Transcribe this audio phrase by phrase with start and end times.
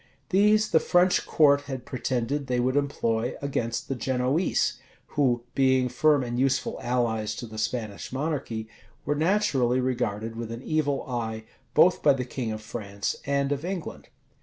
[0.29, 6.23] These the French court had pretended they would employ against the Genoese, who, being firm
[6.23, 8.67] and useful allies to the Spanish monarchy,
[9.05, 11.43] were naturally regarded with an evil eye,
[11.75, 14.09] both by the king of France and of England.